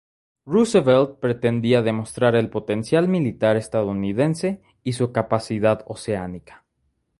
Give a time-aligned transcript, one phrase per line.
[0.47, 6.65] Roosevelt pretendía demostrar el potencial militar estadounidense y su capacidad oceánica.